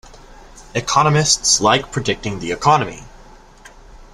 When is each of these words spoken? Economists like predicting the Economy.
Economists 0.73 1.61
like 1.61 1.91
predicting 1.91 2.39
the 2.39 2.51
Economy. 2.51 3.03